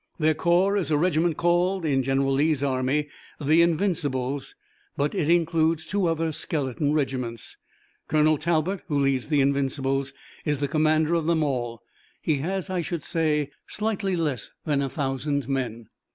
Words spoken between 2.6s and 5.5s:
army the Invincibles, but it